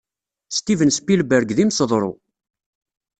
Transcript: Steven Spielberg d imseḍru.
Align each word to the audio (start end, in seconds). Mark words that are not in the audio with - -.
Steven 0.57 0.91
Spielberg 0.97 1.49
d 1.53 1.59
imseḍru. 1.63 2.11